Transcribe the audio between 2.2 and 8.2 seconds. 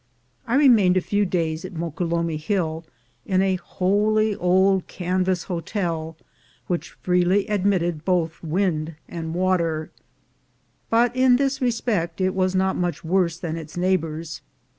Hill in a holey old canvas hotel, which freely admitted